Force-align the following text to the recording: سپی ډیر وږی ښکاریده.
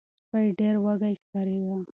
سپی 0.27 0.47
ډیر 0.59 0.75
وږی 0.83 1.13
ښکاریده. 1.21 1.75